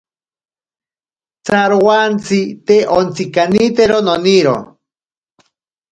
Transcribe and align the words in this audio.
Tsarowantsi 1.43 2.41
te 2.71 2.77
ontsikanitero 2.97 3.97
noniro. 4.11 4.55